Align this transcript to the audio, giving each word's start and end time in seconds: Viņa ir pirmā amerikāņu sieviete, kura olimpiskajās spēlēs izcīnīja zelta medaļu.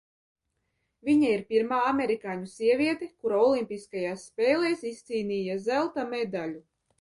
Viņa 1.09 1.27
ir 1.33 1.43
pirmā 1.51 1.81
amerikāņu 1.89 2.49
sieviete, 2.53 3.09
kura 3.27 3.43
olimpiskajās 3.43 4.25
spēlēs 4.31 4.83
izcīnīja 4.95 5.61
zelta 5.69 6.09
medaļu. 6.17 6.61